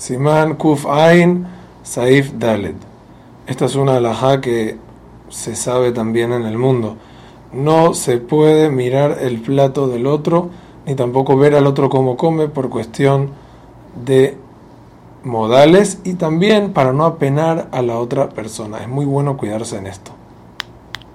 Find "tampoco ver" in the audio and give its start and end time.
10.94-11.54